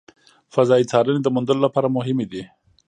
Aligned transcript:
فضایي 0.53 0.85
څارنې 0.91 1.21
د 1.23 1.27
موندلو 1.35 1.65
لپاره 1.67 1.93
مهمې 1.97 2.25
دي. 2.31 2.43